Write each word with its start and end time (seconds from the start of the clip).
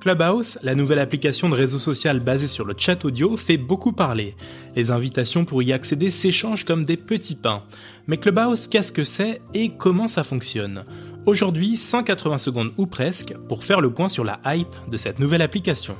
Clubhouse, 0.00 0.58
la 0.62 0.74
nouvelle 0.74 0.98
application 0.98 1.50
de 1.50 1.54
réseau 1.54 1.78
social 1.78 2.20
basée 2.20 2.46
sur 2.46 2.64
le 2.64 2.74
chat 2.74 3.04
audio, 3.04 3.36
fait 3.36 3.58
beaucoup 3.58 3.92
parler. 3.92 4.34
Les 4.74 4.90
invitations 4.90 5.44
pour 5.44 5.62
y 5.62 5.74
accéder 5.74 6.08
s'échangent 6.08 6.64
comme 6.64 6.86
des 6.86 6.96
petits 6.96 7.34
pains. 7.34 7.62
Mais 8.06 8.16
Clubhouse, 8.16 8.66
qu'est-ce 8.66 8.92
que 8.92 9.04
c'est 9.04 9.42
et 9.52 9.68
comment 9.68 10.08
ça 10.08 10.24
fonctionne? 10.24 10.84
Aujourd'hui, 11.26 11.76
180 11.76 12.38
secondes 12.38 12.72
ou 12.78 12.86
presque 12.86 13.34
pour 13.46 13.62
faire 13.62 13.82
le 13.82 13.92
point 13.92 14.08
sur 14.08 14.24
la 14.24 14.40
hype 14.46 14.74
de 14.90 14.96
cette 14.96 15.18
nouvelle 15.18 15.42
application. 15.42 15.96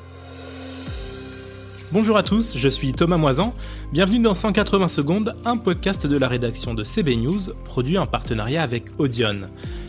Bonjour 1.92 2.16
à 2.16 2.22
tous, 2.22 2.56
je 2.56 2.68
suis 2.68 2.94
Thomas 2.94 3.18
Moisan. 3.18 3.52
Bienvenue 3.92 4.20
dans 4.20 4.32
180 4.32 4.88
secondes, 4.88 5.36
un 5.44 5.58
podcast 5.58 6.06
de 6.06 6.16
la 6.16 6.28
rédaction 6.28 6.72
de 6.72 6.84
CB 6.84 7.16
News, 7.16 7.52
produit 7.64 7.98
en 7.98 8.06
partenariat 8.06 8.62
avec 8.62 8.84
Audion. 8.98 9.42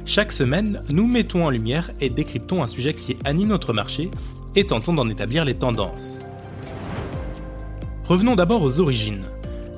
Chaque 0.05 0.31
semaine, 0.31 0.81
nous 0.89 1.05
mettons 1.05 1.45
en 1.45 1.49
lumière 1.49 1.91
et 2.01 2.09
décryptons 2.09 2.63
un 2.63 2.67
sujet 2.67 2.93
qui 2.93 3.17
anime 3.23 3.49
notre 3.49 3.71
marché 3.71 4.09
et 4.55 4.65
tentons 4.65 4.93
d'en 4.93 5.09
établir 5.09 5.45
les 5.45 5.53
tendances. 5.53 6.19
Revenons 8.05 8.35
d'abord 8.35 8.63
aux 8.63 8.79
origines. 8.79 9.25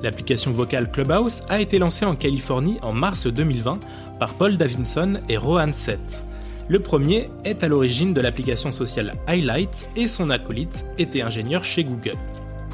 L'application 0.02 0.50
vocale 0.50 0.90
Clubhouse 0.90 1.44
a 1.48 1.60
été 1.60 1.78
lancée 1.78 2.04
en 2.04 2.16
Californie 2.16 2.78
en 2.82 2.92
mars 2.92 3.26
2020 3.26 3.78
par 4.18 4.34
Paul 4.34 4.56
Davidson 4.56 5.18
et 5.28 5.36
Rohan 5.36 5.72
Seth. 5.72 6.24
Le 6.68 6.80
premier 6.80 7.28
est 7.44 7.62
à 7.62 7.68
l'origine 7.68 8.14
de 8.14 8.20
l'application 8.20 8.72
sociale 8.72 9.12
Highlight 9.26 9.88
et 9.96 10.08
son 10.08 10.30
acolyte 10.30 10.86
était 10.98 11.22
ingénieur 11.22 11.62
chez 11.62 11.84
Google. 11.84 12.16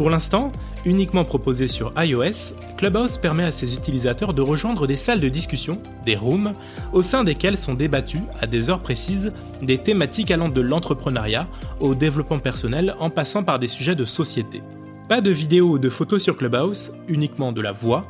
Pour 0.01 0.09
l'instant, 0.09 0.51
uniquement 0.87 1.27
proposé 1.27 1.67
sur 1.67 1.93
iOS, 2.03 2.55
Clubhouse 2.79 3.19
permet 3.19 3.45
à 3.45 3.53
ses 3.53 3.75
utilisateurs 3.75 4.33
de 4.33 4.41
rejoindre 4.41 4.87
des 4.87 4.97
salles 4.97 5.21
de 5.21 5.29
discussion, 5.29 5.79
des 6.07 6.17
rooms, 6.17 6.55
au 6.95 7.03
sein 7.03 7.23
desquelles 7.23 7.59
sont 7.59 7.75
débattues, 7.75 8.23
à 8.41 8.47
des 8.47 8.71
heures 8.71 8.81
précises, 8.81 9.31
des 9.61 9.77
thématiques 9.77 10.31
allant 10.31 10.49
de 10.49 10.63
l'entrepreneuriat 10.63 11.47
au 11.81 11.95
développement 11.95 12.39
personnel 12.39 12.97
en 12.99 13.11
passant 13.11 13.45
par 13.45 13.59
des 13.59 13.69
sujets 13.69 13.95
de 13.95 14.07
société. 14.07 14.63
Pas 15.07 15.21
de 15.21 15.31
vidéos 15.31 15.73
ou 15.73 15.79
de 15.79 15.91
photos 15.91 16.23
sur 16.23 16.39
Clubhouse, 16.39 16.93
uniquement 17.07 17.53
de 17.53 17.61
la 17.61 17.73
voix, 17.73 18.07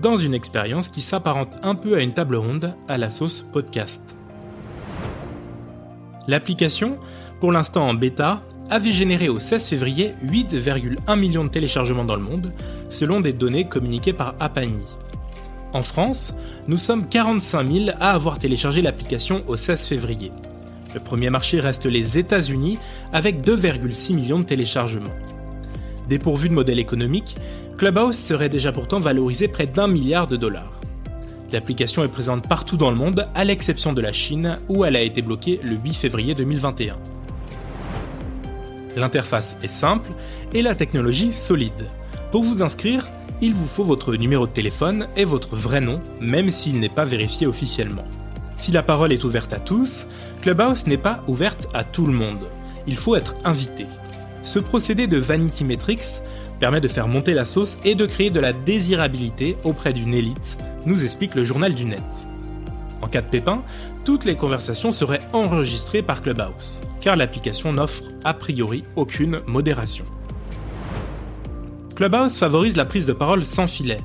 dans 0.00 0.16
une 0.16 0.32
expérience 0.32 0.88
qui 0.88 1.02
s'apparente 1.02 1.52
un 1.62 1.74
peu 1.74 1.96
à 1.96 2.00
une 2.00 2.14
table 2.14 2.36
ronde 2.36 2.74
à 2.88 2.96
la 2.96 3.10
sauce 3.10 3.42
podcast. 3.42 4.16
L'application, 6.28 6.96
pour 7.40 7.52
l'instant 7.52 7.86
en 7.86 7.92
bêta, 7.92 8.40
avait 8.70 8.90
généré 8.90 9.28
au 9.28 9.38
16 9.38 9.68
février 9.68 10.14
8,1 10.24 11.18
millions 11.18 11.44
de 11.44 11.50
téléchargements 11.50 12.04
dans 12.04 12.16
le 12.16 12.22
monde, 12.22 12.52
selon 12.88 13.20
des 13.20 13.32
données 13.32 13.68
communiquées 13.68 14.12
par 14.12 14.34
Apani. 14.40 14.84
En 15.72 15.82
France, 15.82 16.34
nous 16.68 16.78
sommes 16.78 17.08
45 17.08 17.70
000 17.70 17.90
à 18.00 18.12
avoir 18.12 18.38
téléchargé 18.38 18.82
l'application 18.82 19.44
au 19.46 19.56
16 19.56 19.86
février. 19.86 20.32
Le 20.94 21.00
premier 21.00 21.30
marché 21.30 21.60
reste 21.60 21.86
les 21.86 22.18
États-Unis 22.18 22.78
avec 23.12 23.42
2,6 23.42 24.14
millions 24.14 24.38
de 24.38 24.44
téléchargements. 24.44 25.10
Dépourvu 26.08 26.48
de 26.48 26.54
modèle 26.54 26.78
économique, 26.78 27.36
Clubhouse 27.76 28.16
serait 28.16 28.48
déjà 28.48 28.72
pourtant 28.72 29.00
valorisé 29.00 29.48
près 29.48 29.66
d'un 29.66 29.88
milliard 29.88 30.26
de 30.26 30.36
dollars. 30.36 30.80
L'application 31.52 32.02
est 32.02 32.08
présente 32.08 32.48
partout 32.48 32.76
dans 32.76 32.90
le 32.90 32.96
monde, 32.96 33.28
à 33.34 33.44
l'exception 33.44 33.92
de 33.92 34.00
la 34.00 34.12
Chine, 34.12 34.58
où 34.68 34.84
elle 34.84 34.96
a 34.96 35.02
été 35.02 35.22
bloquée 35.22 35.60
le 35.62 35.76
8 35.76 35.94
février 35.94 36.34
2021. 36.34 36.96
L'interface 38.96 39.56
est 39.62 39.68
simple 39.68 40.10
et 40.54 40.62
la 40.62 40.74
technologie 40.74 41.32
solide. 41.32 41.90
Pour 42.32 42.42
vous 42.42 42.62
inscrire, 42.62 43.06
il 43.42 43.54
vous 43.54 43.66
faut 43.66 43.84
votre 43.84 44.16
numéro 44.16 44.46
de 44.46 44.52
téléphone 44.52 45.08
et 45.16 45.26
votre 45.26 45.54
vrai 45.54 45.80
nom, 45.80 46.00
même 46.20 46.50
s'il 46.50 46.80
n'est 46.80 46.88
pas 46.88 47.04
vérifié 47.04 47.46
officiellement. 47.46 48.04
Si 48.56 48.72
la 48.72 48.82
parole 48.82 49.12
est 49.12 49.24
ouverte 49.24 49.52
à 49.52 49.60
tous, 49.60 50.08
Clubhouse 50.40 50.86
n'est 50.86 50.96
pas 50.96 51.22
ouverte 51.28 51.68
à 51.74 51.84
tout 51.84 52.06
le 52.06 52.14
monde. 52.14 52.48
Il 52.86 52.96
faut 52.96 53.14
être 53.14 53.34
invité. 53.44 53.86
Ce 54.42 54.58
procédé 54.58 55.06
de 55.06 55.18
Vanity 55.18 55.64
Metrics 55.64 56.22
permet 56.58 56.80
de 56.80 56.88
faire 56.88 57.08
monter 57.08 57.34
la 57.34 57.44
sauce 57.44 57.76
et 57.84 57.94
de 57.94 58.06
créer 58.06 58.30
de 58.30 58.40
la 58.40 58.54
désirabilité 58.54 59.56
auprès 59.64 59.92
d'une 59.92 60.14
élite, 60.14 60.56
nous 60.86 61.04
explique 61.04 61.34
le 61.34 61.44
journal 61.44 61.74
du 61.74 61.84
net. 61.84 62.02
En 63.02 63.08
cas 63.08 63.22
de 63.22 63.28
pépin, 63.28 63.62
toutes 64.04 64.24
les 64.24 64.36
conversations 64.36 64.92
seraient 64.92 65.20
enregistrées 65.32 66.02
par 66.02 66.22
Clubhouse, 66.22 66.80
car 67.00 67.16
l'application 67.16 67.72
n'offre 67.72 68.02
a 68.24 68.34
priori 68.34 68.84
aucune 68.96 69.40
modération. 69.46 70.04
Clubhouse 71.94 72.36
favorise 72.36 72.76
la 72.76 72.84
prise 72.84 73.06
de 73.06 73.12
parole 73.12 73.44
sans 73.44 73.66
filet. 73.66 74.00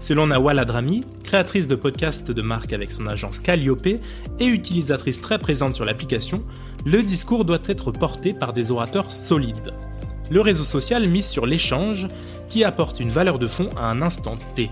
Selon 0.00 0.28
Nawal 0.28 0.58
Adrami, 0.58 1.04
créatrice 1.24 1.66
de 1.66 1.74
podcasts 1.74 2.30
de 2.30 2.42
marque 2.42 2.72
avec 2.72 2.92
son 2.92 3.06
agence 3.06 3.40
Calliope 3.40 3.86
et 3.86 4.46
utilisatrice 4.46 5.20
très 5.20 5.38
présente 5.38 5.74
sur 5.74 5.84
l'application, 5.84 6.42
le 6.86 7.02
discours 7.02 7.44
doit 7.44 7.58
être 7.66 7.90
porté 7.90 8.32
par 8.32 8.52
des 8.52 8.70
orateurs 8.70 9.10
solides. 9.10 9.74
Le 10.30 10.40
réseau 10.40 10.64
social 10.64 11.08
mise 11.08 11.26
sur 11.26 11.46
l'échange 11.46 12.06
qui 12.48 12.64
apporte 12.64 13.00
une 13.00 13.10
valeur 13.10 13.38
de 13.38 13.46
fond 13.46 13.70
à 13.76 13.90
un 13.90 14.02
instant 14.02 14.36
T. 14.54 14.70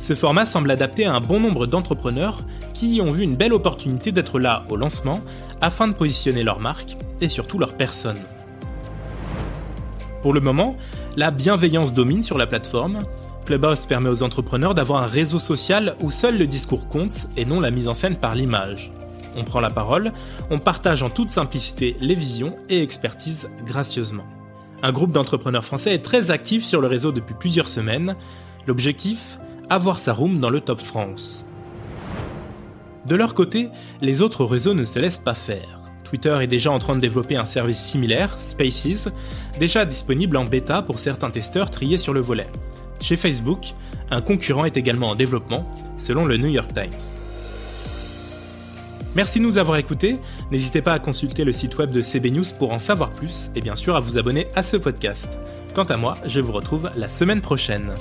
Ce 0.00 0.14
format 0.14 0.46
semble 0.46 0.70
adapté 0.70 1.04
à 1.04 1.14
un 1.14 1.20
bon 1.20 1.40
nombre 1.40 1.66
d'entrepreneurs 1.66 2.42
qui 2.72 2.96
y 2.96 3.00
ont 3.02 3.10
vu 3.10 3.22
une 3.22 3.36
belle 3.36 3.52
opportunité 3.52 4.12
d'être 4.12 4.40
là 4.40 4.64
au 4.70 4.76
lancement 4.76 5.20
afin 5.60 5.88
de 5.88 5.92
positionner 5.92 6.42
leur 6.42 6.58
marque 6.58 6.96
et 7.20 7.28
surtout 7.28 7.58
leur 7.58 7.74
personne. 7.74 8.16
Pour 10.22 10.32
le 10.32 10.40
moment, 10.40 10.74
la 11.16 11.30
bienveillance 11.30 11.92
domine 11.92 12.22
sur 12.22 12.38
la 12.38 12.46
plateforme. 12.46 13.04
Clubhouse 13.44 13.84
permet 13.84 14.08
aux 14.08 14.22
entrepreneurs 14.22 14.74
d'avoir 14.74 15.02
un 15.02 15.06
réseau 15.06 15.38
social 15.38 15.94
où 16.00 16.10
seul 16.10 16.38
le 16.38 16.46
discours 16.46 16.88
compte 16.88 17.26
et 17.36 17.44
non 17.44 17.60
la 17.60 17.70
mise 17.70 17.88
en 17.88 17.94
scène 17.94 18.16
par 18.16 18.34
l'image. 18.34 18.92
On 19.36 19.44
prend 19.44 19.60
la 19.60 19.70
parole, 19.70 20.12
on 20.50 20.58
partage 20.58 21.02
en 21.02 21.10
toute 21.10 21.28
simplicité 21.28 21.96
les 22.00 22.14
visions 22.14 22.56
et 22.70 22.82
expertise 22.82 23.50
gracieusement. 23.66 24.26
Un 24.82 24.92
groupe 24.92 25.12
d'entrepreneurs 25.12 25.64
français 25.64 25.92
est 25.92 26.04
très 26.04 26.30
actif 26.30 26.64
sur 26.64 26.80
le 26.80 26.86
réseau 26.86 27.12
depuis 27.12 27.34
plusieurs 27.38 27.68
semaines. 27.68 28.16
L'objectif? 28.66 29.38
Avoir 29.70 30.00
sa 30.00 30.12
room 30.12 30.38
dans 30.38 30.50
le 30.50 30.60
top 30.60 30.80
France. 30.80 31.44
De 33.06 33.16
leur 33.16 33.34
côté, 33.34 33.68
les 34.02 34.20
autres 34.20 34.44
réseaux 34.44 34.74
ne 34.74 34.84
se 34.84 34.98
laissent 34.98 35.18
pas 35.18 35.34
faire. 35.34 35.80
Twitter 36.04 36.36
est 36.42 36.48
déjà 36.48 36.72
en 36.72 36.80
train 36.80 36.96
de 36.96 37.00
développer 37.00 37.36
un 37.36 37.44
service 37.44 37.78
similaire, 37.78 38.36
Spaces, 38.38 39.08
déjà 39.60 39.84
disponible 39.84 40.36
en 40.36 40.44
bêta 40.44 40.82
pour 40.82 40.98
certains 40.98 41.30
testeurs 41.30 41.70
triés 41.70 41.98
sur 41.98 42.12
le 42.12 42.20
volet. 42.20 42.48
Chez 43.00 43.16
Facebook, 43.16 43.74
un 44.10 44.20
concurrent 44.20 44.64
est 44.64 44.76
également 44.76 45.10
en 45.10 45.14
développement, 45.14 45.70
selon 45.96 46.24
le 46.24 46.36
New 46.36 46.48
York 46.48 46.70
Times. 46.74 47.22
Merci 49.14 49.38
de 49.38 49.44
nous 49.44 49.58
avoir 49.58 49.78
écoutés, 49.78 50.18
n'hésitez 50.50 50.82
pas 50.82 50.92
à 50.92 50.98
consulter 50.98 51.44
le 51.44 51.52
site 51.52 51.78
web 51.78 51.90
de 51.90 52.00
CB 52.00 52.30
News 52.32 52.44
pour 52.58 52.72
en 52.72 52.78
savoir 52.78 53.10
plus 53.10 53.50
et 53.54 53.60
bien 53.60 53.76
sûr 53.76 53.96
à 53.96 54.00
vous 54.00 54.18
abonner 54.18 54.48
à 54.54 54.62
ce 54.62 54.76
podcast. 54.76 55.38
Quant 55.74 55.84
à 55.84 55.96
moi, 55.96 56.16
je 56.26 56.40
vous 56.40 56.52
retrouve 56.52 56.90
la 56.96 57.08
semaine 57.08 57.40
prochaine. 57.40 57.92